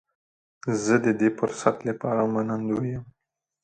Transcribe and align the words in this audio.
زه 0.83 0.95
د 1.05 1.07
دې 1.19 1.29
فرصت 1.37 1.77
لپاره 1.89 2.21
منندوی 2.33 2.89
یم. 2.93 3.05